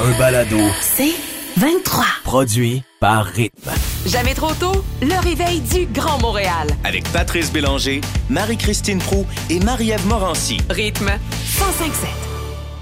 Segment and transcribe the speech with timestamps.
[0.00, 1.12] un balado C'est
[1.56, 2.04] 23.
[2.24, 3.70] produit par Rythme.
[4.06, 6.68] Jamais trop tôt, le réveil du Grand Montréal.
[6.84, 10.58] Avec Patrice Bélanger, Marie-Christine Prou et Marie-Ève Morancy.
[10.70, 12.08] Rythme 1057.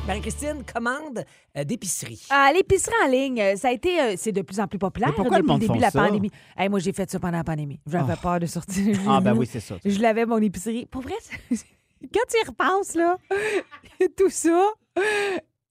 [0.07, 1.25] Marie-Christine commande
[1.57, 2.23] euh, d'épicerie.
[2.31, 5.09] À l'épicerie en ligne, euh, ça a été, euh, c'est de plus en plus populaire
[5.11, 6.05] Mais pourquoi depuis le monde début de la ça?
[6.05, 6.31] pandémie.
[6.57, 7.81] Hey, moi, j'ai fait ça pendant la pandémie.
[7.91, 8.21] J'avais Oh.
[8.23, 8.97] peur de sortir.
[9.09, 9.77] Ah, ben oui, c'est ça.
[9.85, 10.87] Je l'avais, mon épicerie.
[10.87, 11.15] Pour vrai,
[11.51, 13.17] quand tu y repenses, là,
[14.17, 14.71] tout ça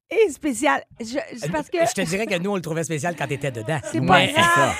[0.09, 0.83] est spécial.
[0.99, 1.77] Je, c'est parce que...
[1.85, 3.79] Je te dirais que nous, on le trouvait spécial quand t'étais dedans.
[3.91, 4.75] C'est pas grave.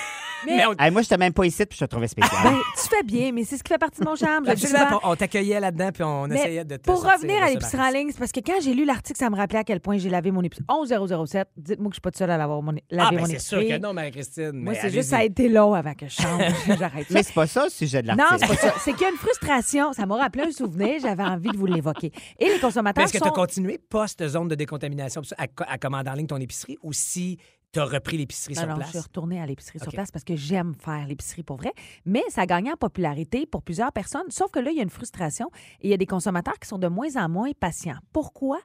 [0.45, 2.40] Mais, Mais on- Hey, moi, j'étais même pas ici, puis je te trouvais spécial.
[2.44, 4.45] ben, tu fais bien, mais c'est ce qui fait partie de mon charme.
[4.48, 7.48] je Absolument, on on t'accueillait là-dedans, puis on Mais essayait de te Pour revenir à
[7.48, 9.63] ce l'épicerie en ligne, c'est parce que quand j'ai lu l'article, ça me rappelait à
[9.63, 10.66] quel point j'ai lavé mon épicerie.
[10.67, 13.26] 11007, dites-moi que je suis pas toute seule à l'avoir mon, laver Ah, ben mon
[13.26, 13.80] c'est sûr épicerie.
[13.80, 14.52] que non, Marie-Christine.
[14.53, 16.41] Moi, mais c'est juste ça a été long avant que je change.
[16.80, 17.08] J'arrête.
[17.09, 18.39] Mais c'est pas ça le sujet de Non, l'article.
[18.41, 18.73] c'est pas ça.
[18.80, 19.94] C'est qu'il y a une frustration.
[19.94, 21.00] Ça m'a rappelé un souvenir.
[21.02, 22.12] J'avais envie de vous l'évoquer.
[22.39, 26.14] Et les consommateurs Est-ce que tu as continué post-zone de décontamination à, à commander en
[26.14, 27.38] ligne ton épicerie ou si
[27.76, 28.88] tu as repris l'épicerie sur non, place?
[28.88, 31.73] je suis retournée à l'épicerie sur place parce que j'aime faire l'épicerie pour vrai.
[32.06, 34.30] Mais ça a gagné en popularité pour plusieurs personnes.
[34.30, 35.50] Sauf que là, il y a une frustration
[35.82, 37.98] et il y a des consommateurs qui sont de moins en moins patients.
[38.14, 38.59] Pourquoi?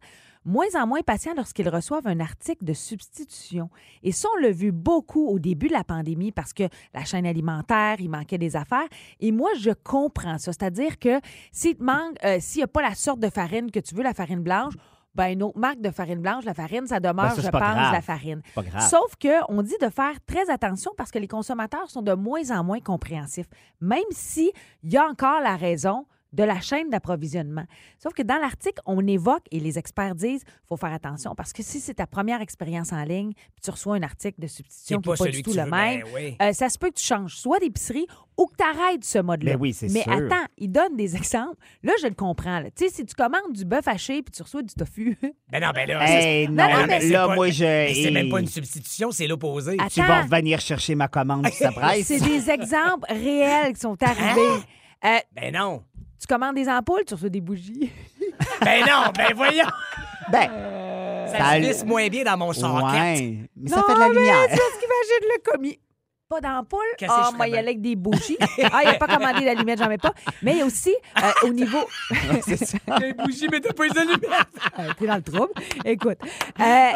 [0.45, 3.69] Moins en moins patients lorsqu'ils reçoivent un article de substitution.
[4.05, 7.27] Et ça, on l'a vu beaucoup au début de la pandémie parce que la chaîne
[7.27, 8.89] alimentaire, il manquait des affaires.
[9.19, 10.53] Et moi, je comprends ça.
[10.53, 13.81] C'est-à-dire que s'il te manque, euh, s'il n'y a pas la sorte de farine que
[13.81, 14.75] tu veux, la farine blanche,
[15.15, 17.61] ben une autre marque de farine blanche, la farine, ça demeure, Ben, ça, je pense,
[17.61, 17.93] grave.
[17.93, 18.43] la farine.
[18.55, 18.89] Pas grave.
[18.89, 22.63] Sauf qu'on dit de faire très attention parce que les consommateurs sont de moins en
[22.65, 23.49] moins compréhensifs,
[23.81, 24.51] même s'il
[24.85, 27.65] y a encore la raison de la chaîne d'approvisionnement.
[27.99, 31.53] Sauf que dans l'article, on évoque, et les experts disent, il faut faire attention parce
[31.53, 35.01] que si c'est ta première expérience en ligne, puis tu reçois un article de substitution
[35.01, 36.37] qui n'est pas du tout le veux, même, ben oui.
[36.41, 38.07] euh, ça se peut que tu changes soit d'épicerie
[38.39, 39.53] ou que tu arrêtes ce mode-là.
[39.55, 40.13] Ben oui, Mais sûr.
[40.13, 41.57] attends, il donne des exemples.
[41.83, 42.63] Là, je le comprends.
[42.77, 45.19] Tu sais, si tu commandes du bœuf haché puis tu reçois du tofu,
[45.51, 47.93] Ben non, ben là, Hey, c'est- non, non, mais là, pas- moi, je.
[47.95, 49.75] c'est même pas une substitution, c'est l'opposé.
[49.79, 49.89] Attends.
[49.89, 52.07] Tu vas revenir chercher ma commande, puis ça presse.
[52.07, 54.63] c'est des exemples réels qui sont arrivés.
[55.05, 55.83] Euh, Ben non.
[56.21, 57.91] Tu commandes des ampoules, tu reçois des bougies.
[58.63, 59.67] Ben non, ben voyons.
[60.31, 60.49] Ben,
[61.31, 62.85] Ça Ça- se glisse moins bien dans mon socket.
[62.85, 63.39] ouais.
[63.57, 64.37] Mais ça Non, fait de la mais lumière.
[64.49, 65.79] C'est ce qu'imagine le commis.
[66.29, 66.81] Pas d'ampoule.
[67.09, 68.37] Ah, moi, il y a avec des bougies.
[68.73, 70.13] Ah, il n'a pas commandé d'allumettes, j'en mets pas.
[70.43, 71.81] Mais il y a aussi, euh, au niveau.
[72.47, 72.79] C'est ça.
[73.01, 74.31] Des bougies, mais t'as pas les allumettes.
[74.79, 75.53] Euh, T'es dans le trouble.
[75.85, 76.19] Écoute,
[76.61, 76.91] euh,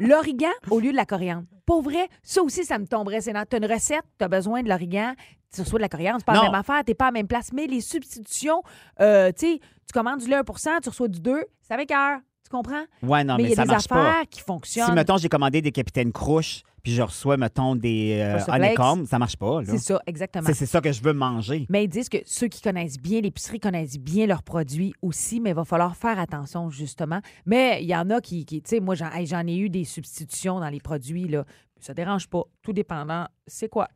[0.00, 1.44] l'origan au lieu de la coriandre.
[1.68, 3.20] Pour vrai, ça aussi, ça me tomberait.
[3.20, 5.12] C'est t'as une recette, tu as besoin de l'origan,
[5.54, 7.26] tu reçois de la coriandre, c'est pas la même affaire, t'es pas à la même
[7.26, 7.52] place.
[7.52, 8.62] Mais les substitutions,
[9.02, 12.20] euh, tu sais, tu commandes du lait 1 tu reçois du 2, c'est avec cœur.
[12.42, 12.84] Tu comprends?
[13.02, 14.24] Ouais, non, mais, mais il y a ça des marche affaires pas.
[14.30, 14.86] qui fonctionnent.
[14.86, 19.18] Si, mettons, j'ai commandé des capitaines crouches, puis je reçois, mettons, des euh, honeycombs, ça
[19.18, 20.46] marche pas, c'est ça, exactement.
[20.46, 21.66] C'est c'est ça que je veux manger.
[21.68, 25.50] Mais ils disent que ceux qui connaissent bien l'épicerie connaissent bien leurs produits aussi, mais
[25.50, 27.20] il va falloir faire attention, justement.
[27.44, 29.84] Mais il y en a qui, qui- tu sais, moi, j'en hey, ai eu des
[29.84, 31.44] substitutions dans les produits, là.
[31.78, 33.88] Ça dérange pas, tout dépendant, c'est quoi?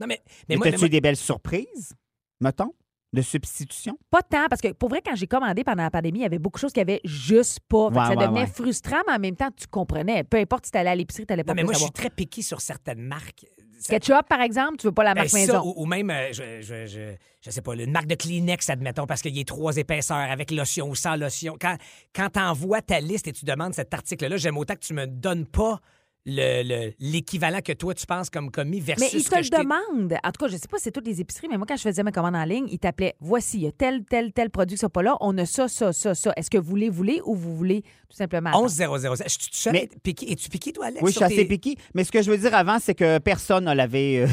[0.00, 1.94] Non, mais, mais Mais moi, mais t'as-tu moi- eu des belles surprises,
[2.40, 2.72] mettons,
[3.12, 3.98] de substitution?
[4.10, 6.38] Pas tant, parce que pour vrai, quand j'ai commandé pendant la pandémie, il y avait
[6.38, 7.88] beaucoup de choses qui avaient juste pas.
[7.88, 8.46] Fait que Ouais, ça ouais, devenait ouais.
[8.46, 10.24] frustrant, mais en même temps, tu comprenais.
[10.24, 11.92] Peu importe si t'allais à l'épicerie, t'allais pas non, mais plus moi, je savoir.
[11.96, 13.44] suis très piqué sur certaines marques.
[13.80, 15.62] Ça- Ketchup, par exemple, tu veux pas la Ben, marque ça, maison.
[15.64, 19.06] ou, ou même, euh, je, je, je, je sais pas, une marque de Kleenex, admettons,
[19.06, 21.56] parce qu'il y a trois épaisseurs avec lotion ou sans lotion.
[21.60, 21.76] Quand,
[22.14, 25.06] quand tu envoies ta liste et tu demandes cet article-là, j'aime autant que tu me
[25.08, 25.80] donnes pas
[26.24, 30.16] l'équivalent que toi, tu penses comme commis versus Mais ils te le demandent.
[30.24, 31.82] En tout cas, je sais pas si c'est toutes les épiceries, mais moi, quand je
[31.82, 34.76] faisais ma commande en ligne, ils t'appelaient voici, il y a tel, tel, tel produit
[34.76, 35.16] qui sont pas là.
[35.20, 36.32] On a ça, ça, ça, ça.
[36.36, 38.50] Est-ce que vous voulez, voulez ou vous voulez tout simplement.
[38.50, 38.64] attendre?
[38.64, 38.96] 11 000.
[38.98, 39.72] Je suis tout seul.
[39.72, 40.30] Mais- piqué.
[40.32, 41.02] Es-tu piqué, toi, Alex?
[41.02, 41.76] Oui, je suis assez tes- piqué.
[41.94, 44.26] Mais ce que je veux dire avant, c'est que personne n'a lavé euh,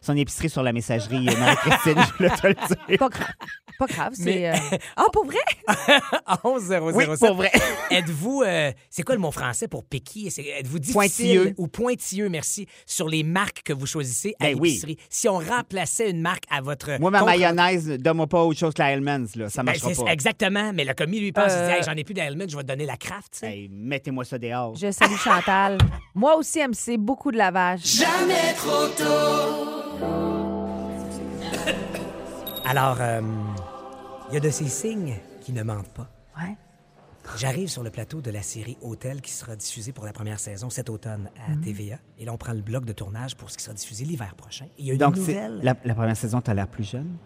[0.00, 2.54] son épicerie sur la messagerie euh, Marie-Christine, je voulais te le
[2.88, 2.98] dire.
[2.98, 3.32] Pas grave.
[3.78, 4.50] Pas grave, c'est.
[4.50, 4.54] Euh,
[4.96, 5.38] Ah, pour vrai?
[6.44, 6.80] 11 007.
[6.94, 7.50] Oui, pour vrai.
[7.90, 10.28] Êtes-vous, euh, c'est quoi le mot français pour piqué?
[10.58, 11.54] Êtes-vous difficile Pointilleux.
[11.58, 14.68] ou pointilleux, merci, sur les marques que vous choisissez à Ben oui.
[14.70, 14.96] l'épicerie?
[15.08, 16.98] Si on remplaçait une marque à votre...
[17.00, 19.48] Moi, ma contre- mayonnaise, donne-moi pas autre chose que la Hellmann's, là.
[19.48, 20.12] Ça Ben, marchera pas.
[20.12, 22.56] Exactement, mais le commis, lui, pense, il dit, Euh, Hey, j'en ai plus d'Helmet, je
[22.56, 22.96] vais te donner la
[23.32, 23.46] sais.
[23.46, 24.76] Hey, mettez-moi ça dehors.
[24.76, 25.78] Je salue Chantal.
[26.14, 27.80] Moi aussi, MC, beaucoup de lavage.
[32.64, 33.20] Alors, euh,
[34.30, 36.08] il y a de ces signes qui ne mentent pas.
[36.38, 36.56] Ouais.
[37.36, 40.68] J'arrive sur le plateau de la série Hôtel qui sera diffusée pour la première saison
[40.68, 41.60] cet automne à Mhm.
[41.62, 41.96] TVA.
[42.18, 44.66] Et là, on prend le bloc de tournage pour ce qui sera diffusé l'hiver prochain.
[44.66, 45.60] Et il y a une Donc, nouvelle...
[45.62, 47.16] la, la première saison, t'as l'air plus jeune?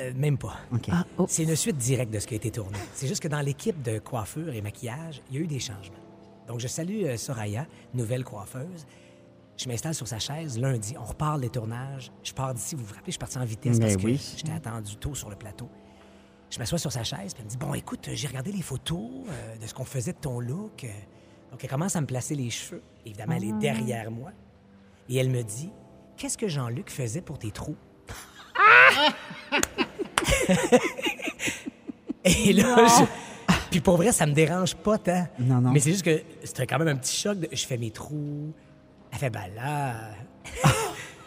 [0.00, 0.56] Euh, même pas.
[0.72, 0.88] OK.
[0.90, 1.26] Ah, oh.
[1.28, 2.78] C'est une suite directe de ce qui a été tourné.
[2.94, 5.94] C'est juste que dans l'équipe de coiffure et maquillage, il y a eu des changements.
[6.48, 8.86] Donc, je salue euh, Soraya, nouvelle coiffeuse.
[9.56, 10.94] Je m'installe sur sa chaise lundi.
[11.00, 12.10] On reparle les tournages.
[12.22, 12.74] Je pars d'ici.
[12.74, 15.30] Vous vous rappelez, je suis parti en vitesse Ben parce que j'étais attendu tôt sur
[15.30, 15.68] le plateau.
[16.50, 19.00] Je m'assois sur sa chaise, puis elle me dit Bon, écoute, j'ai regardé les photos
[19.28, 20.84] euh, de ce qu'on faisait de ton look.
[21.50, 22.82] Donc, elle commence à me placer les cheveux.
[23.06, 24.30] Évidemment, elle est derrière moi.
[25.08, 25.70] Et elle me dit
[26.16, 27.76] Qu'est-ce que Jean-Luc faisait pour tes trous?
[32.24, 33.04] Et là, je-
[33.70, 35.26] puis pour vrai, ça me dérange pas tant.
[35.38, 35.70] Non, non.
[35.72, 37.38] Mais c'est juste que c'était quand même un petit choc.
[37.38, 38.52] de- Je fais mes trous.
[39.14, 39.94] Elle fait, ben là.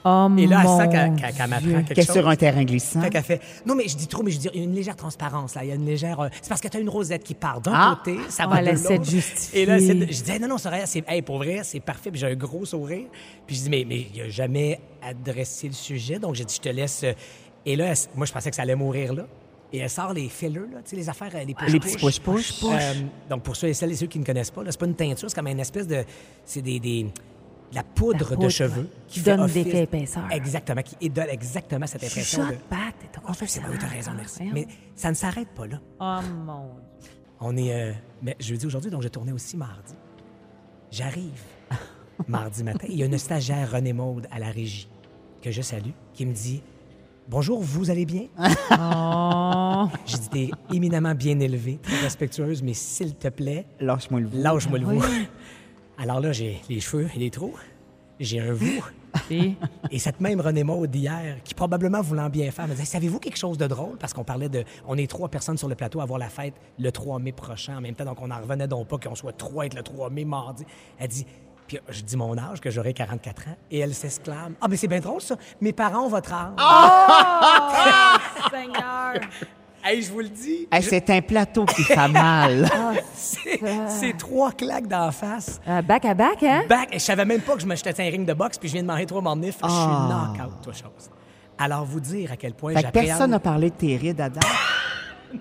[0.10, 2.16] Oh, Et là, elle sent qu'elle qu'elle- qu'elle m'apprend quelque chose.
[2.16, 3.02] sur un terrain glissant?
[3.02, 3.42] Fait qu'elle fait.
[3.66, 5.66] Non, mais je dis trop, mais je dis, il y a une légère transparence, là.
[5.66, 6.22] Il y a une légère.
[6.22, 8.00] euh, C'est parce que tu as une rosette qui part d'un Ah!
[8.06, 9.10] côté, ça Oh, va elle de essaie de l'autre.
[9.10, 9.62] justifier.
[9.62, 11.60] Et là, elle essaie de- je dis, Hey, non, non, vrai, c'est, hey, pour vrai,
[11.64, 12.10] c'est parfait.
[12.10, 13.08] Puis j'ai un gros sourire.
[13.46, 16.20] Puis je dis, mais, mais il a jamais adressé le sujet.
[16.20, 17.04] Donc j'ai dit, je te laisse.
[17.04, 17.12] euh,
[17.66, 19.26] Et là, elle- moi, je pensais que ça allait mourir là.
[19.74, 21.98] Et elle sort les fillers, là, tu sais, les affaires, euh, les push Les petits
[21.98, 22.64] push-push.
[22.64, 22.94] Euh,
[23.30, 24.96] donc, pour ceux et celles et ceux qui ne connaissent pas, là, c'est pas une
[24.96, 26.06] teinture, c'est comme une espèce de.
[26.46, 26.80] C'est des.
[26.80, 27.10] des- de
[27.74, 28.88] la poudre, La de cheveux ouais.
[29.08, 30.24] qui Qui fait donne office- épaisseur.
[30.32, 32.48] Exactement, qui donne exactement cette impression de.
[32.52, 34.44] Chuchote, Pat, t'as Ah, c'est oui, t'as raison, merci.
[34.54, 35.80] Mais ça ne s'arrête pas là.
[36.00, 36.70] Oh mon
[37.42, 39.94] On est euh, mais jeudi aujourd'hui, donc je tournais aussi mardi.
[40.92, 41.42] J'arrive
[42.28, 42.88] mardi matin.
[42.90, 44.88] Il y a une stagiaire René Maude à la régie
[45.42, 46.62] que je salue qui me dit
[47.30, 48.28] Bonjour, vous allez bien?
[48.80, 49.88] Oh.
[50.06, 54.38] J'ai dit T'es éminemment bien élevée, très respectueuse, mais s'il te plaît, Lâche-moi le vous.
[54.42, 54.98] lâche-moi le Oui.
[54.98, 55.06] vous.
[55.98, 57.56] Alors là, j'ai les cheveux et les trous.
[58.20, 58.84] J'ai un vous.
[59.92, 63.38] Et cette même René Maud d'hier, qui probablement voulant bien faire, me disait Savez-vous quelque
[63.38, 63.98] chose de drôle?
[63.98, 64.64] Parce qu'on parlait de.
[64.88, 67.78] On est trois personnes sur le plateau à avoir la fête le 3 mai prochain
[67.78, 70.10] en même temps, donc on n'en revenait donc pas qu'on soit trois être le 3
[70.10, 70.66] mai mardi.
[71.00, 71.26] Elle dit.
[71.68, 74.88] Puis je dis mon âge, que j'aurai 44 ans, et elle s'exclame Ah, mais c'est
[74.88, 76.54] bien drôle ça, mes parents ont votre âge.
[78.52, 79.16] Seigneur.
[79.90, 82.70] Hey, je vous le dis, Hey, c'est un plateau qui fait mal.
[83.14, 85.62] c'est c'est trois claques d'en face.
[85.66, 86.64] Euh, back à back, hein?
[86.68, 88.68] Back, et je savais même pas que je me jetais un ring de boxe, puis
[88.68, 89.56] je viens de manger trois morts nif.
[89.64, 90.34] Je suis Ah.
[90.36, 91.10] knock-out, toi, chose.
[91.58, 93.08] Alors, vous dire à quel point Fait j'appréhende...
[93.08, 94.42] personne n'a parlé de tes rides, Adam.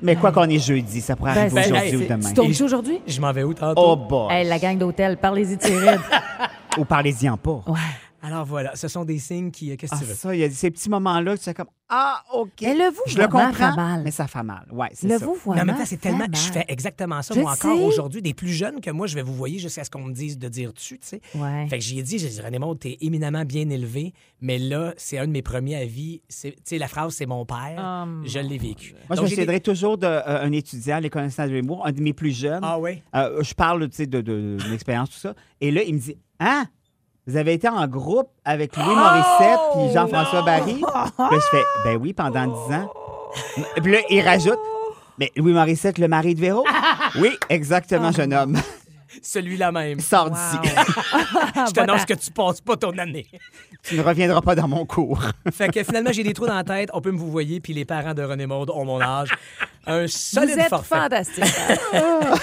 [0.01, 2.29] Mais quoi qu'on est jeudi, ça pourrait Ben, arriver aujourd'hui hey, ou c'est- demain.
[2.29, 3.01] Tu tournes-tu aujourd'hui?
[3.05, 3.83] Je m'en vais où tantôt?
[3.85, 4.33] Oh boy.
[4.33, 6.01] Hey, la gang d'hôtel, parlez-y de tes rides.
[6.79, 7.63] Ou parlez-y-en pas.
[7.67, 7.79] Ouais.
[8.27, 9.71] Alors voilà, ce sont des signes qui.
[9.71, 10.15] euh, Qu'est-ce que Ah, tu veux?
[10.15, 12.51] ça, il y a ces petits moments-là que tu fais comme Ah, OK.
[12.63, 14.03] Mais le vous Je le comprends, fait mal.
[14.03, 14.67] mais ça fait mal.
[14.73, 15.25] Ouais, c'est Le ça.
[15.25, 16.25] vous, Mais même temps, c'est tellement.
[16.25, 16.53] fait Je mal.
[16.55, 18.23] fais exactement ça, Je moi, encore aujourd'hui.
[18.23, 20.49] Des plus jeunes que moi, je vais vous voyer jusqu'à ce qu'on me dise de
[20.49, 21.21] dire tu, tu sais.
[21.37, 21.69] Ouais.
[21.69, 24.93] Fait que j'y ai dit, j'ai dit, René Maud, t'es éminemment bien élevé, mais là,
[24.97, 26.21] c'est un de mes premiers avis.
[26.29, 27.77] C'est- Tu sais, la phrase, c'est mon père.
[28.09, 28.95] Oh, je l'ai vécu.
[28.95, 32.13] Moi, je Donc, souviendrai toujours d'un étudiant à l'École nationale de l'humour, un de mes
[32.13, 32.61] plus jeunes.
[32.65, 33.03] Ah oui?
[33.15, 35.35] Euh, je parle, tu sais, de, de, de l'expérience, tout ça.
[35.61, 36.67] Et là, il me dit Hein?
[37.27, 41.97] Vous avez été en groupe avec Louis Morissette puis Jean-François Barry Puis je fais Ben
[42.01, 42.89] oui, pendant dix ans.
[43.83, 44.59] Puis là, il rajoute
[45.19, 46.65] Mais Louis Morissette, le mari de Véro
[47.21, 48.57] Oui, exactement, jeune homme.
[49.23, 50.01] Celui-là même.
[50.01, 50.33] Sors Wow.
[50.35, 50.75] d'ici.
[51.69, 53.27] Je t'annonce que tu passes pas ton année.
[53.83, 55.21] tu ne reviendras pas dans mon cours.
[55.53, 56.91] fait que finalement, j'ai des trous dans la tête.
[56.93, 59.31] On peut me vous voyer, puis les parents de René Maud ont mon âge.
[59.87, 60.97] Un Vous solide êtes forfait.
[60.97, 61.45] fantastique.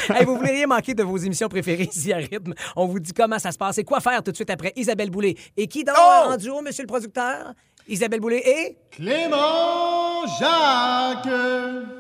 [0.10, 2.54] Hey, vous voulez rien manquer de vos émissions préférées ici à Rythme?
[2.76, 5.10] On vous dit comment ça se passe et quoi faire tout de suite après Isabelle
[5.10, 5.36] Boulay.
[5.58, 6.30] Et qui donc Oh!
[6.32, 7.54] en duo, monsieur le producteur?
[7.88, 8.78] Isabelle Boulay et...
[8.92, 11.28] Clément Jacques.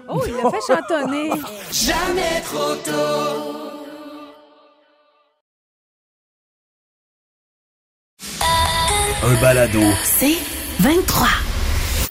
[0.07, 1.29] Oh, il l'a fait chantonner.
[9.25, 9.79] Un balado.
[10.03, 10.35] C'est
[10.81, 11.27] 23.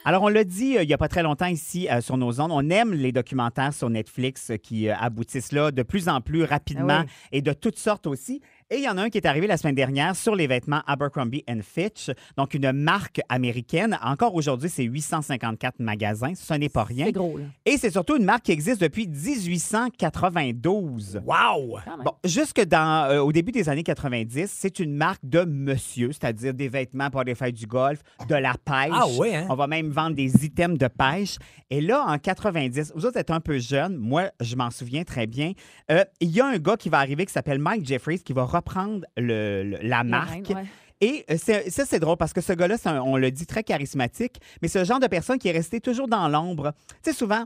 [0.04, 2.40] Alors, on l'a dit euh, il n'y a pas très longtemps ici euh, sur nos
[2.40, 6.20] ondes, on aime les documentaires sur Netflix euh, qui euh, aboutissent là de plus en
[6.20, 7.10] plus rapidement Ah oui.
[7.32, 8.40] et de toutes sortes aussi.
[8.74, 10.80] Et il y en a un qui est arrivé la semaine dernière sur les vêtements
[10.86, 13.98] Abercrombie Fitch, donc une marque américaine.
[14.02, 17.04] Encore aujourd'hui, c'est 854 magasins, ce n'est pas rien.
[17.04, 17.44] C'est gros, là.
[17.66, 21.20] Et c'est surtout une marque qui existe depuis 1892.
[21.22, 21.80] Wow!
[22.02, 26.54] Bon, jusque dans, euh, au début des années 90, c'est une marque de monsieur, c'est-à-dire
[26.54, 28.88] des vêtements pour les fêtes du golf, de la pêche.
[28.90, 29.48] Ah ouais, hein?
[29.50, 31.36] On va même vendre des items de pêche.
[31.68, 35.26] Et là, en 90, vous autres êtes un peu jeunes, moi, je m'en souviens très
[35.26, 35.52] bien.
[35.90, 38.44] Euh, Il y a un gars qui va arriver qui s'appelle Mike Jeffries qui va
[38.62, 40.46] reprendre le- le- la marque.
[40.48, 40.66] reine, ouais.
[41.00, 44.68] Et euh, ça, c'est drôle parce que ce gars-là, on le dit, très charismatique, mais
[44.78, 46.72] le genre de personne qui est resté toujours dans l'ombre.
[47.02, 47.44] Tu sais, souvent,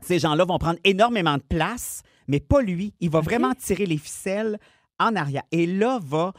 [0.00, 2.94] ces gens-là vont prendre énormément de place, mais pas lui.
[3.00, 4.58] Il va vraiment tirer les ficelles
[4.98, 5.42] en arrière.
[5.52, 6.32] Et là, va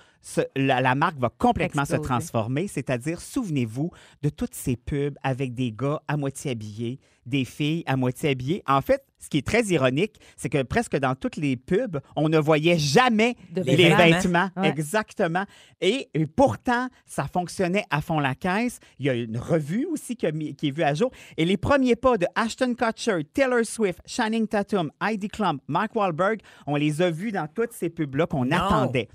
[0.56, 2.68] la, la marque va complètement se transformer.
[2.68, 7.98] C'est-à-dire, souvenez-vous de toutes ces pubs avec des gars à moitié habillés, des filles à
[7.98, 8.64] moitié habillées.
[8.68, 12.30] En fait, ce qui est très ironique, c'est que presque dans toutes les pubs, on
[12.30, 13.98] ne voyait jamais De les, vêtements.
[13.98, 14.50] vêtements.
[14.58, 14.70] Ouais.
[14.70, 15.44] Exactement.
[15.82, 18.80] Et, et pourtant, ça fonctionnait à fond la caisse.
[19.00, 21.12] Il y a une revue aussi qui, est vue à jour.
[21.36, 26.42] Et les premiers pas de Ashton Kutcher, Taylor Swift, Channing Tatum, Heidi Klum, Mark Wahlberg,
[26.68, 29.10] on les a vus dans toutes ces pubs-là qu'on attendait.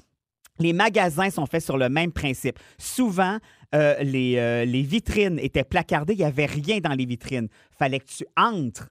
[0.63, 2.57] Les magasins sont faits sur le même principe.
[2.79, 3.39] Souvent,
[3.75, 6.13] euh, les, euh, les vitrines étaient placardées.
[6.13, 7.49] Il n'y avait rien dans les vitrines.
[7.77, 8.89] fallait que tu entres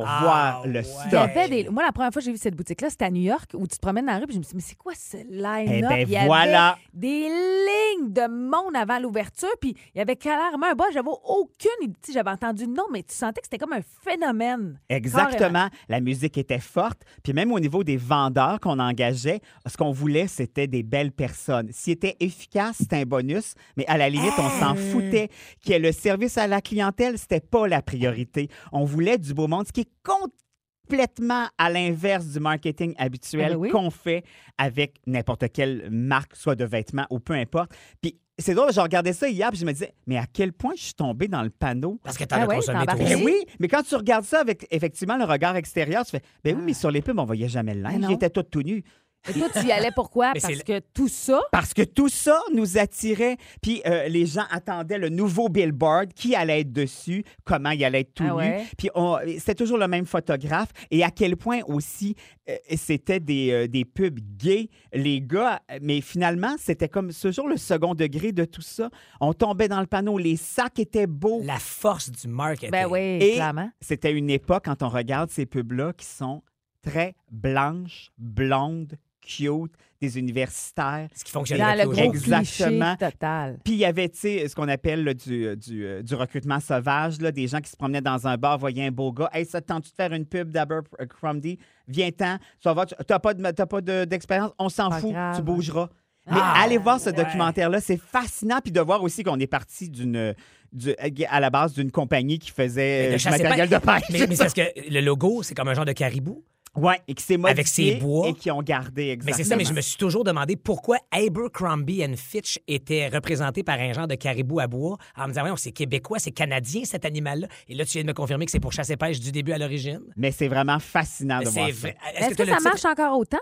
[0.00, 0.86] pour Ah, voir le ouais.
[0.86, 1.14] Il y stock.
[1.36, 1.68] avait des...
[1.70, 3.76] Moi, la première fois que j'ai vu cette boutique-là, c'était à New York, où tu
[3.76, 5.90] te promènes dans la rue, puis je me suis dit, mais c'est quoi ce line-up?
[5.92, 6.76] Eh ben Il y avait voilà.
[6.94, 11.70] des lignes de monde avant l'ouverture, puis il y avait clairement un bas, j'avais aucune
[11.82, 11.94] idée.
[12.12, 14.78] J'avais entendu le nom, mais tu sentais que c'était comme un phénomène.
[14.88, 15.68] Exactement.
[15.88, 17.02] La musique était forte.
[17.22, 21.68] Puis même au niveau des vendeurs qu'on engageait, ce qu'on voulait, c'était des belles personnes.
[21.72, 25.28] S'ils étaient efficaces, c'était un bonus, mais à la limite, on s'en foutait.
[25.62, 28.48] Qu'il y ait le service à la clientèle, c'était pas la priorité.
[28.72, 33.54] On voulait du beau monde, ce qui est complètement à l'inverse du marketing habituel Ah
[33.54, 33.70] ben oui.
[33.70, 34.24] qu'on fait
[34.56, 37.72] avec n'importe quelle marque, soit de vêtements ou peu importe.
[38.00, 40.72] Puis c'est drôle, je regardais ça hier, puis je me disais, mais à quel point
[40.76, 41.98] je suis tombé dans le panneau?
[42.04, 43.14] Parce que t'en Ah as ouais, consommé toi embarqué.
[43.16, 46.54] ben oui, mais quand tu regardes ça avec effectivement le regard extérieur, tu fais ben
[46.54, 46.58] Ah.
[46.58, 48.10] oui, mais sur les pubs, on voyait jamais le linge.
[48.12, 48.84] était tout tout nu.
[49.28, 50.32] Et toi, tu y allais pourquoi?
[50.34, 53.36] Mais Parce c'est que tout ça, Parce que tout ça nous attirait.
[53.60, 58.00] Puis euh, les gens attendaient le nouveau billboard, qui allait être dessus, comment il allait
[58.00, 58.64] être tout Ah nu.
[58.78, 60.70] Puis on- c'était toujours le même photographe.
[60.90, 62.14] Et à quel point aussi
[62.48, 65.60] euh, c'était des, euh, des pubs gays, les gars.
[65.82, 68.88] Mais finalement, c'était comme toujours le second degré de tout ça.
[69.20, 71.42] On tombait dans le panneau, les sacs étaient beaux.
[71.44, 72.70] La force du marketing.
[72.70, 73.70] ben oui, Et clairement.
[73.80, 76.42] c'était une époque, quand on regarde ces pubs-là, qui sont
[76.82, 78.96] très blanches, blondes,
[79.28, 81.08] cute, des universitaires.
[81.14, 82.02] Ce qui fonctionne Dans avec le gros.
[82.02, 82.94] Exactement.
[82.96, 83.58] cliché total.
[83.64, 86.60] Puis il y avait, tu sais, ce qu'on appelle là, du, du, euh, du recrutement
[86.60, 89.28] sauvage, là, des gens qui se promenaient dans un bar, voyaient un beau gars.
[89.32, 91.58] Hey, ça te tente-tu de faire une pub d'Abercrombie?
[91.88, 92.36] Viens-t'en.
[92.62, 94.52] Ça va, tu n'as pas de- t'as pas de- d'expérience?
[94.58, 95.12] On s'en Pas fout.
[95.12, 95.36] grave.
[95.36, 95.88] Tu bougeras.
[96.30, 97.12] Mais Ah, allez voir ce ouais.
[97.16, 98.58] documentaire-là, c'est fascinant.
[98.62, 100.34] Puis de voir aussi qu'on est parti d'une,
[100.72, 100.94] du-
[101.28, 104.10] à la base d'une compagnie qui faisait Mais de euh, du matériel pas- de pêche.
[104.12, 106.44] Mais, mais c'est parce que le logo, c'est comme un genre de caribou.
[106.78, 108.28] Ouais, et qui s'est modifié Avec ses bois.
[108.28, 109.36] et qui ont gardé Mais exactement.
[109.36, 113.78] c'est ça, mais je me suis toujours demandé pourquoi Abercrombie and Fitch était représenté par
[113.80, 117.04] un genre de caribou à bois en me disant, voyons, c'est québécois, c'est canadien cet
[117.04, 117.48] animal-là.
[117.68, 119.58] Et là, tu viens de me confirmer que c'est pour chasser pêche du début à
[119.58, 120.00] l'origine.
[120.16, 121.72] Mais c'est vraiment fascinant de C'est voir ça.
[121.80, 121.96] vrai.
[122.16, 122.68] Est-ce que, t'as le ça titre?
[122.70, 123.38] marche encore autant?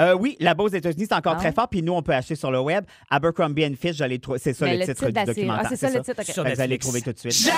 [0.00, 1.68] Euh, oui, là-bas aux États-Unis, c'est encore Ah très fort.
[1.68, 2.84] Puis nous, on peut acheter sur le web.
[3.10, 5.46] Abercrombie and Fitch, trou- c'est ça Mais le, titre, de la du série.
[5.46, 5.66] documentaire.
[5.66, 6.24] Ah, c'est ça le titre, OK.
[6.32, 6.86] Sur Fait que Vous allez Netflix.
[6.86, 7.52] trouver tout de suite.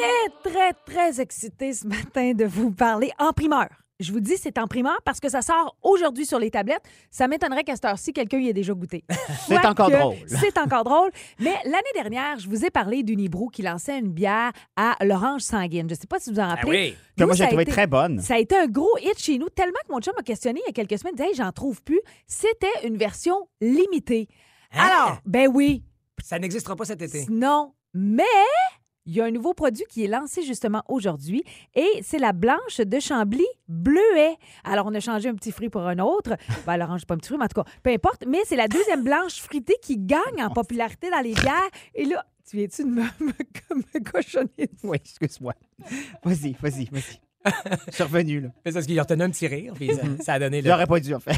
[0.00, 3.68] Très, très, très excitée ce matin de vous parler en primeur.
[4.00, 6.84] Je vous dis, c'est en primeur parce que ça sort aujourd'hui sur les tablettes.
[7.10, 9.02] Ça m'étonnerait qu'à cette heure-ci, quelqu'un y ait déjà goûté.
[9.48, 10.14] C'est encore drôle.
[10.28, 11.10] C'est encore drôle.
[11.40, 15.88] Mais l'année dernière, je vous ai parlé d'Unibrou qui lançait une bière à l'orange sanguine.
[15.88, 16.70] Je ne sais pas si vous en Ah rappelez.
[16.92, 16.96] oui.
[17.18, 18.20] Que moi, j'ai trouvé été- très bonne.
[18.20, 20.68] Ça a été un gros hit chez nous, tellement que mon chum m'a questionné il
[20.68, 21.14] y a quelques semaines.
[21.14, 22.00] Il disait, Hey, j'en trouve plus.
[22.28, 24.28] C'était une version limitée.
[24.74, 24.78] Hein?
[24.92, 25.82] Alors, ben oui,
[26.22, 27.26] Ça n'existera pas cet été.
[27.30, 28.22] non, mais
[29.08, 31.42] il y a un nouveau produit qui est lancé justement aujourd'hui
[31.74, 34.36] et c'est la blanche de Chambly bleuet.
[34.64, 36.36] Alors, on a changé un petit fruit pour un autre.
[36.66, 38.26] Ben, l'orange, pas un petit fruit, mais en tout cas, peu importe.
[38.26, 41.70] Mais c'est la deuxième blanche fruitée qui gagne en popularité dans les bières.
[41.94, 43.32] Et là, tu viens-tu de me, me,
[43.76, 44.68] me cochonner?
[44.82, 45.54] Oui, excuse-moi.
[46.22, 47.20] Vas-y, vas-y, vas-y.
[47.86, 48.48] Je suis revenu, là.
[48.66, 50.68] C'est parce qu'il a retenu un petit rire, puis ça, ça a donné le...
[50.68, 51.34] J'aurais pas dû, en fait.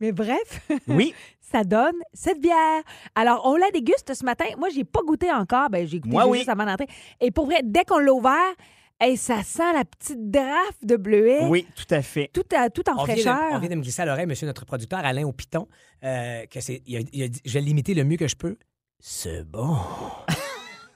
[0.00, 1.14] Mais bref, Oui,
[1.50, 2.82] ça donne cette bière.
[3.14, 4.44] Alors, on la déguste ce matin.
[4.58, 5.68] Moi, j'ai pas goûté encore.
[5.70, 6.50] Ben, j'ai goûté Moi, juste oui.
[6.52, 6.86] avant d'entrer.
[7.20, 8.54] Et pour vrai, dès qu'on l'a ouvert,
[9.00, 11.46] hey, ça sent la petite draft de bleuet.
[11.48, 12.30] oui, tout à fait.
[12.32, 13.48] Tout, à- tout en On vient, de, fraîcheur.
[13.52, 15.66] on vient de me glisser à l'oreille, monsieur notre producteur, Alain au Piton,
[16.04, 18.36] euh, que c'est, il a, il a dit, je vais l'imiter le mieux que je
[18.36, 18.56] peux.
[18.98, 19.76] C'est bon.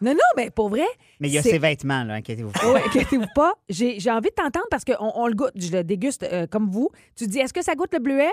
[0.00, 0.84] Non, non, mais pour vrai.
[1.20, 2.50] Mais il y a ses vêtements, là, inquiétez-vous.
[2.50, 2.72] pas.
[2.74, 3.54] Oui, inquiétez-vous pas.
[3.70, 5.52] J'ai j'ai envie de t'entendre parce qu'on on le goûte.
[5.56, 6.90] Je le déguste euh, comme vous.
[7.16, 8.32] Tu dis, est-ce que ça goûte le bleuet?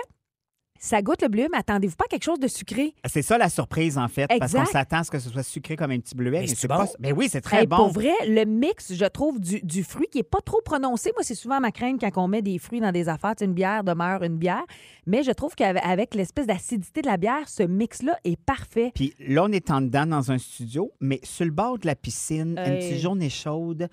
[0.84, 2.92] Ça goûte le bleuet, mais attendez-vous pas à quelque chose de sucré.
[3.04, 5.76] C'est ça la surprise, en fait, parce qu'on s'attend à ce que ce soit sucré
[5.76, 6.30] comme un petit bleuet.
[6.32, 6.78] Mais Mais, c'est c'est bon?
[6.78, 6.86] pas.
[6.98, 7.76] Mais oui, c'est très Hey, bon.
[7.76, 11.12] Pour vrai, le mix, je trouve, du, du fruit qui est pas trop prononcé.
[11.14, 13.34] Moi, c'est souvent ma crainte quand on met des fruits dans des affaires.
[13.40, 14.64] Une bière demeure une bière.
[15.06, 18.90] Mais je trouve qu'avec avec l'espèce d'acidité de la bière, ce mix-là est parfait.
[18.92, 21.94] Puis là, on est en dedans dans un studio, mais sur le bord de la
[21.94, 23.88] piscine, une petite journée chaude.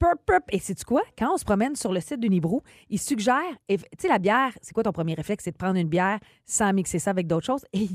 [0.00, 0.44] Purp, purp.
[0.50, 1.02] Et sais-tu quoi?
[1.18, 3.36] Quand on se promène sur le site d'Unibrou, ils suggèrent,
[3.68, 5.44] et- tu sais, la bière, c'est quoi ton premier réflexe?
[5.44, 7.66] C'est de prendre une bière sans mixer ça avec d'autres choses.
[7.74, 7.86] Et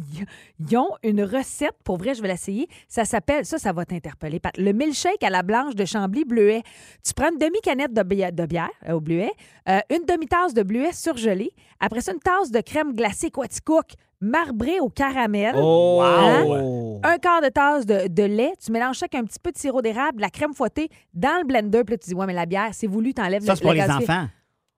[0.59, 2.67] ils- ont une recette, pour vrai, je vais l'essayer.
[2.87, 4.39] Ça s'appelle, ça, ça va t'interpeller.
[4.59, 6.61] Le milkshake à la blanche de Chambly bleuet.
[7.03, 9.31] Tu prends une demi-canette de bière euh, au bleuet,
[9.67, 13.93] euh, une demi-tasse de bleuet surgelé, après ça, une tasse de crème glacée Quaticook
[14.25, 15.55] marbrée au caramel.
[15.57, 16.01] Oh!
[16.03, 16.99] Hein?
[17.03, 19.57] un quart de tasse de, de lait, tu mélanges ça avec un petit peu de
[19.57, 22.33] sirop d'érable, de la crème fouettée dans le blender, puis là, tu dis, ouais, mais
[22.33, 24.27] la bière, c'est voulu, t'enlèves Ça, le c'est pour le les enfants.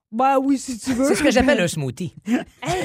[0.09, 1.03] Bah oui, si tu veux.
[1.05, 2.15] C'est ce que j'appelle un smoothie.
[2.25, 2.37] Hey,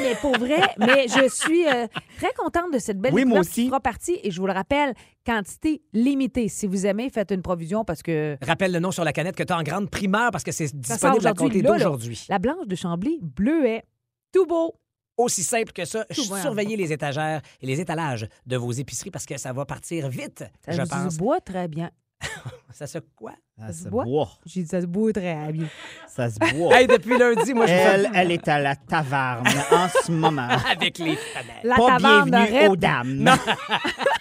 [0.02, 1.86] mais pour vrai, mais je suis euh,
[2.18, 3.66] très contente de cette belle Oui, moi qui aussi.
[3.68, 4.18] fera partie.
[4.24, 4.92] Et je vous le rappelle,
[5.24, 6.48] quantité limitée.
[6.48, 9.44] Si vous aimez, faites une provision parce que Rappelle le nom sur la canette que
[9.44, 11.62] tu as en grande primeur parce que c'est ça disponible à aujourd'hui.
[11.62, 12.26] compter d'aujourd'hui.
[12.28, 13.84] La blanche de Chambly, bleuet,
[14.32, 14.74] tout beau.
[15.22, 16.04] Aussi simple que ça.
[16.14, 20.08] Tout Surveillez les étagères et les étalages de vos épiceries parce que ça va partir
[20.08, 21.16] vite, Ça je se pense.
[21.16, 21.90] boit très bien.
[22.72, 23.32] Ça se quoi?
[23.58, 24.04] Ça se se boit?
[24.04, 24.28] boit.
[24.46, 25.66] J'ai dit ça se boit très bien.
[26.08, 26.74] Ça se boit.
[26.80, 27.72] Hey, depuis lundi, moi, je
[28.14, 30.48] Elle, est à la taverne en ce moment.
[30.70, 31.60] avec les femelles.
[31.64, 33.14] La Pas taverne bienvenue aux dames.
[33.14, 33.32] Non.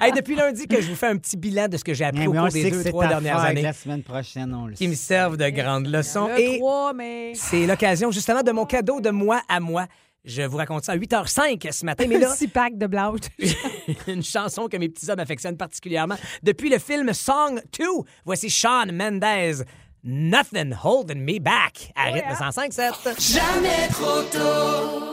[0.00, 2.20] Hey, depuis lundi que je vous fais un petit bilan de ce que j'ai appris
[2.20, 4.94] Mais au cours des deux, trois dernières années La semaine prochaine, on le qui me
[4.94, 6.28] servent de grandes leçons.
[6.28, 7.32] Le Et 3, mais.
[7.34, 9.86] c'est l'occasion justement de mon cadeau de moi à moi.
[10.24, 13.20] Je vous raconte ça à 8h05 ce matin, mais là, six pack de blanche.
[14.06, 16.16] une chanson que mes petits hommes affectionnent particulièrement.
[16.42, 17.84] Depuis le film Song 2,
[18.24, 19.64] voici Sean Mendez.
[20.04, 21.92] Nothing holding me back.
[21.94, 23.32] À rythme 105.7.
[23.34, 25.12] Jamais trop tôt.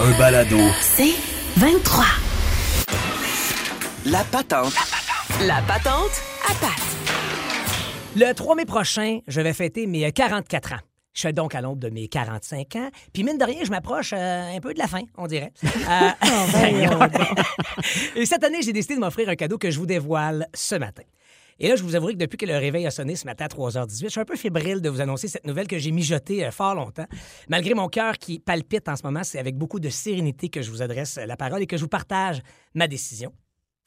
[0.00, 0.58] Un balado.
[0.80, 1.14] C'est
[1.56, 2.04] 23.
[4.06, 4.74] La patente.
[5.46, 7.11] La patente à patte.
[8.14, 10.80] Le 3 mai prochain, je vais fêter mes 44 ans.
[11.14, 12.90] Je suis donc à l'ombre de mes 45 ans.
[13.12, 15.52] Puis mine de rien, je m'approche euh, un peu de la fin, on dirait.
[15.64, 16.10] Euh,
[18.16, 21.02] Et cette année, j'ai décidé de m'offrir un cadeau que je vous dévoile ce matin.
[21.58, 23.48] Et là, je vous avouerai que depuis que le réveil a sonné ce matin à
[23.48, 26.50] 3h18, je suis un peu fébrile de vous annoncer cette nouvelle que j'ai mijotée euh,
[26.50, 27.06] fort longtemps.
[27.48, 30.70] Malgré mon cœur qui palpite en ce moment, c'est avec beaucoup de sérénité que je
[30.70, 32.42] vous adresse euh, la parole et que je vous partage
[32.74, 33.32] ma décision.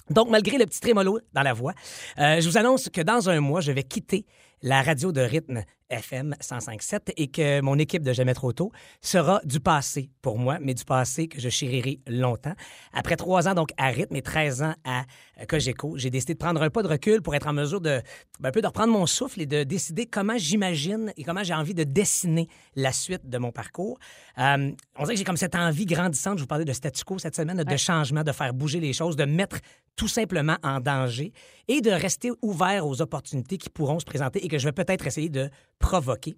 [0.10, 1.74] Donc, malgré le petit trémolo dans la voix,
[2.20, 4.26] euh, je vous annonce que dans un mois, je vais quitter
[4.66, 9.40] la radio de rythme FM 105.7 et que mon équipe de Jamais trop tôt sera
[9.44, 12.56] du passé pour moi, mais du passé que je chérirai longtemps.
[12.92, 15.04] Après trois ans donc à rythme et 13 ans à
[15.40, 18.02] euh, Cogeco, j'ai décidé de prendre un pas de recul pour être en mesure de
[18.40, 21.54] ben, un peu de reprendre mon souffle et de décider comment j'imagine et comment j'ai
[21.54, 24.00] envie de dessiner la suite de mon parcours.
[24.40, 27.20] Euh, on dirait que j'ai comme cette envie grandissante, je vous parlais de statu quo
[27.20, 29.60] cette semaine, de changement, de faire bouger les choses, de mettre
[29.96, 31.32] tout simplement en danger
[31.68, 35.06] et de rester ouvert aux opportunités qui pourront se présenter et que je vais peut-être
[35.08, 36.36] essayer de provoquer.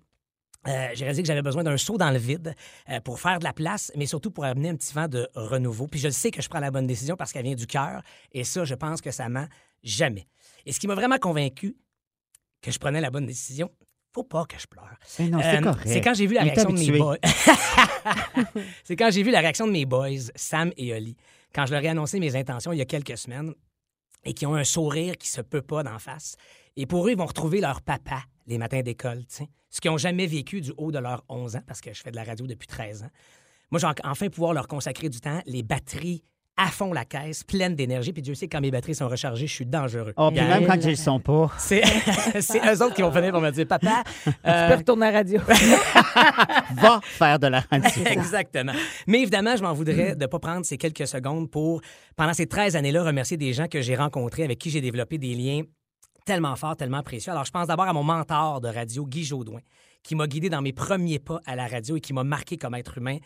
[0.67, 2.53] Euh, j'ai réalisé que j'avais besoin d'un saut dans le vide
[2.89, 5.87] euh, pour faire de la place, mais surtout pour amener un petit vent de renouveau.
[5.87, 8.01] Puis je sais que je prends la bonne décision parce qu'elle vient du cœur,
[8.33, 9.47] et ça, je pense que ça ment
[9.83, 10.27] jamais.
[10.65, 11.77] Et ce qui m'a vraiment convaincu
[12.61, 13.71] que je prenais la bonne décision,
[14.13, 14.95] faut pas que je pleure.
[15.19, 15.87] Mais non, c'est Euh, correct.
[15.87, 17.17] C'est quand j'ai vu la réaction de mes boys.
[18.83, 21.15] c'est quand j'ai vu la réaction de mes boys, Sam et Oli,
[21.53, 23.53] quand je leur ai annoncé mes intentions il y a quelques semaines
[24.27, 26.35] et qui ont un sourire qui se peut pas d'en face.
[26.75, 29.23] Et pour eux, ils vont retrouver leur papa les matins d'école.
[29.69, 32.11] Ce qu'ils n'ont jamais vécu du haut de leurs 11 ans, parce que je fais
[32.11, 33.09] de la radio depuis 13 ans.
[33.71, 36.23] Moi, j'ai en- enfin pouvoir leur consacrer du temps, les batteries
[36.57, 38.11] à fond la caisse, pleines d'énergie.
[38.11, 40.13] Puis Dieu sait, quand mes batteries sont rechargées, je suis dangereux.
[40.17, 41.51] Oh, puis même quand ils le sont pas.
[41.57, 41.83] C'est
[42.41, 45.11] c'est eux autres qui vont venir pour me dire, papa, Tu euh, peux retourner à
[45.11, 45.39] la radio.
[46.75, 48.03] Va faire de la radio.
[48.05, 48.73] Exactement.
[49.05, 51.81] Mais évidemment, je m'en voudrais de ne pas prendre ces quelques secondes pour,
[52.15, 55.35] pendant ces 13 années-là, remercier des gens que j'ai rencontrés, avec qui j'ai développé des
[55.35, 55.61] liens
[56.25, 57.31] tellement forts, tellement précieux.
[57.31, 59.61] Alors, je pense d'abord à mon mentor de radio, Guy Jodoin,
[60.03, 62.75] qui m'a guidé dans mes premiers pas à la radio et qui m'a marqué comme
[62.75, 63.17] être humain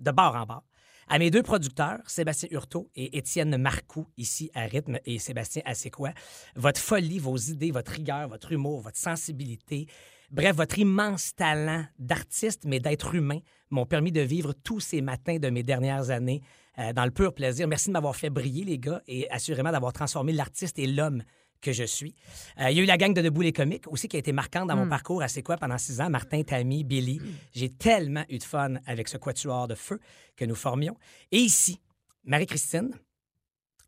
[0.00, 0.64] de bord en bord.
[1.08, 5.62] À mes deux producteurs, Sébastien Hurtaud et Étienne Marcoux, ici à Rythme, et Sébastien
[5.92, 6.10] quoi,
[6.56, 9.86] votre folie, vos idées, votre rigueur, votre humour, votre sensibilité,
[10.30, 13.40] bref, votre immense talent d'artiste, mais d'être humain,
[13.70, 16.42] m'ont permis de vivre tous ces matins de mes dernières années
[16.78, 17.68] euh, dans le pur plaisir.
[17.68, 21.22] Merci de m'avoir fait briller, les gars, et assurément d'avoir transformé l'artiste et l'homme
[21.64, 22.14] que je suis.
[22.60, 24.32] Euh, il y a eu la gang de Debout les comiques aussi qui a été
[24.32, 26.10] marquante dans mon parcours à C'est quoi pendant six ans.
[26.10, 27.20] Martin, Tammy, Billy.
[27.52, 29.98] J'ai tellement eu de fun avec ce quatuor de feu
[30.36, 30.96] que nous formions.
[31.32, 31.80] Et ici,
[32.24, 32.90] Marie-Christine,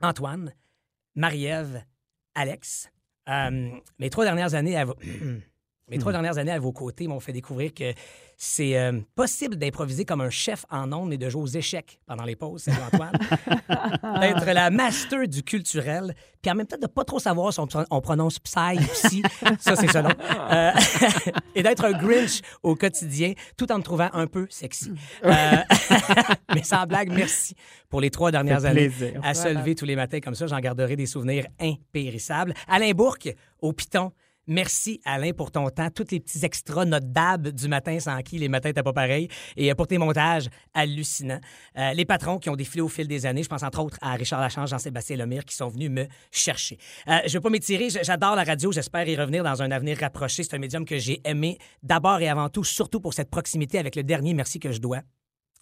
[0.01, 0.53] Antoine,
[1.15, 1.83] Marie-Ève,
[2.35, 2.91] Alex.
[3.29, 4.87] Euh, mes trois dernières années à
[5.89, 7.93] Mes trois dernières années à vos côtés m'ont fait découvrir que
[8.37, 12.25] c'est euh, possible d'improviser comme un chef en ondes et de jouer aux échecs pendant
[12.25, 13.13] les pauses, c'est Antoine.
[14.21, 17.69] D'être la master du culturel, puis en même temps de pas trop savoir si on,
[17.91, 19.23] on prononce psy ou psy,
[19.61, 20.11] ça c'est selon.
[20.51, 20.73] Euh,
[21.55, 24.91] et d'être un Grinch au quotidien, tout en me trouvant un peu sexy.
[25.25, 25.31] Euh,
[26.55, 27.55] mais sans blague, merci
[27.89, 29.21] pour les trois dernières années plaisir.
[29.23, 30.49] à se lever tous les matins comme ça.
[30.49, 32.55] J'en garderai des souvenirs impérissables.
[32.67, 34.11] Alain Bourque, au Piton.
[34.49, 35.91] Merci, Alain, pour ton temps.
[35.91, 39.29] Tous les petits extras, notre dab du matin sans qui les matins n'étaient pas pareils.
[39.57, 41.41] Et euh, pour tes montages hallucinants.
[41.77, 43.43] Euh, les patrons qui ont défilé au fil des années.
[43.43, 46.79] Je pense entre autres à Richard Lachange, Jean-Sébastien Lemire qui sont venus me chercher.
[47.09, 47.89] Euh, je vais pas m'étirer.
[47.91, 48.71] J'adore la radio.
[48.71, 50.45] J'espère y revenir dans un avenir rapproché.
[50.45, 53.97] C'est un médium que j'ai aimé d'abord et avant tout, surtout pour cette proximité avec
[53.97, 55.03] le dernier merci que je dois.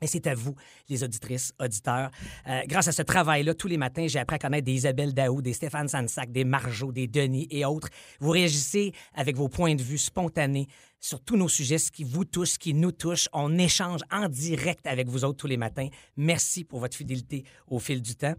[0.02, 0.54] Et c'est à vous,
[0.88, 2.11] les auditrices, auditeurs.
[2.48, 5.40] Euh, grâce à ce travail-là, tous les matins, j'ai appris à connaître des Isabelle Daou,
[5.40, 7.88] des Stéphane Sansac, des Marjo, des Denis et autres.
[8.20, 10.66] Vous réagissez avec vos points de vue spontanés
[11.00, 13.28] sur tous nos sujets, ce qui vous touche, ce qui nous touche.
[13.33, 15.88] On échange en direct avec vous autres tous les matins.
[16.16, 18.35] Merci pour votre fidélité au fil du temps.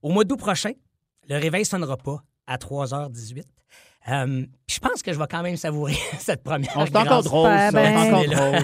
[0.00, 0.72] Au mois d'août prochain,
[1.28, 3.42] le réveil sonnera pas à 3h18.
[4.08, 6.76] Euh, je pense que je vais quand même savourer cette première.
[6.76, 7.70] On c'est encore drôle, ça.
[7.70, 8.58] Ben, encore drôle.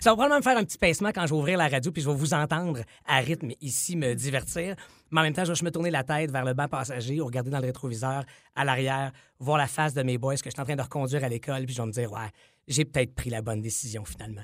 [0.00, 2.02] Ça va probablement me faire un petit pincement quand je vais ouvrir la radio, puis
[2.02, 4.76] je vais vous entendre à rythme ici me divertir.
[5.10, 7.26] Mais en même temps, je vais me tourner la tête vers le banc passager ou
[7.26, 10.60] regarder dans le rétroviseur à l'arrière, voir la face de mes boys que je suis
[10.60, 12.30] en train de reconduire à l'école, puis je vais me dire, ouais,
[12.66, 14.42] j'ai peut-être pris la bonne décision finalement.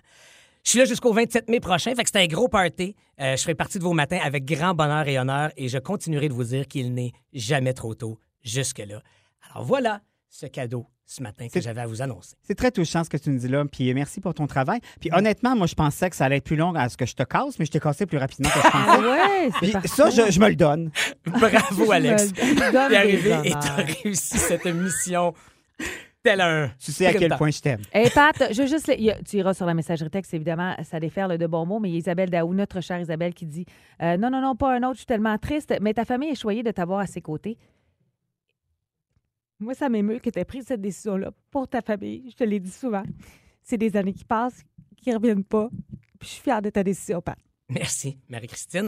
[0.65, 2.97] Je suis là jusqu'au 27 mai prochain, fait que c'est un gros party.
[3.21, 6.29] Euh, je ferai partie de vos matins avec grand bonheur et honneur et je continuerai
[6.29, 9.01] de vous dire qu'il n'est jamais trop tôt jusque-là.
[9.49, 12.35] Alors voilà ce cadeau ce matin que j'avais à vous annoncer.
[12.43, 14.81] C'est très touchant ce que tu nous dis là, puis merci pour ton travail.
[15.01, 17.15] Puis honnêtement, moi, je pensais que ça allait être plus long à ce que je
[17.15, 19.09] te casse, mais je t'ai cassé plus rapidement que je Ah pensais.
[19.09, 20.91] ouais, c'est Puis ça, je, je me le donne.
[21.27, 22.33] Bravo, Alex.
[22.33, 22.57] Donne
[22.91, 25.33] T'es arrivé et t'as réussi cette mission
[26.25, 26.73] tel un.
[26.85, 27.83] Tu sais à quel point je t'aime.
[27.93, 28.91] Hey Pat, je veux juste.
[29.29, 31.95] Tu iras sur la messagerie texte, évidemment, ça déferle de bons mots, mais il y
[31.95, 33.65] a Isabelle Daou, notre chère Isabelle, qui dit
[34.03, 36.41] euh, Non, non, non, pas un autre, je suis tellement triste, mais ta famille est
[36.41, 37.57] choyée de t'avoir à ses côtés.
[39.59, 42.31] Moi, ça m'émeut que tu aies pris cette décision-là pour ta famille.
[42.31, 43.03] Je te l'ai dit souvent.
[43.63, 44.63] C'est des années qui passent,
[44.97, 45.69] qui ne reviennent pas.
[46.19, 47.39] Puis je suis fière de ta décision, Pat.
[47.71, 48.87] Merci, Marie-Christine.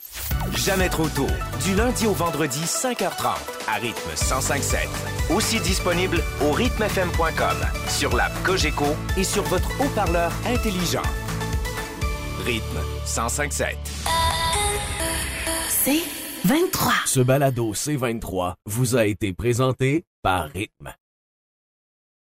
[0.54, 1.26] Jamais trop tôt.
[1.64, 5.34] Du lundi au vendredi, 5h30, à rythme 105.7.
[5.34, 7.56] Aussi disponible au rythmefm.com,
[7.88, 11.02] sur l'app Cogeco et sur votre haut-parleur intelligent.
[12.44, 13.74] Rythme 105.7.
[15.70, 16.02] C'est
[16.46, 16.92] 23.
[17.06, 20.94] Ce balado C23 vous a été présenté par Rythme.